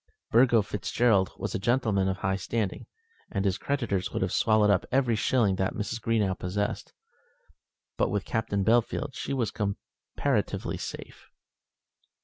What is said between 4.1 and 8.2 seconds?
would have swallowed up every shilling that Mrs. Greenow possessed; but